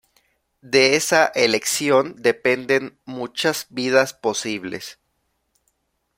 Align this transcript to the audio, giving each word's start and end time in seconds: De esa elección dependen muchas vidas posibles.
De 0.63 0.95
esa 0.95 1.25
elección 1.27 2.15
dependen 2.17 2.97
muchas 3.05 3.67
vidas 3.69 4.15
posibles. 4.15 4.97